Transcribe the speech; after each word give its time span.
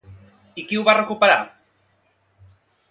I 0.61 0.65
qui 0.71 0.79
ho 0.79 0.85
va 0.89 0.95
recuperar? 1.01 1.37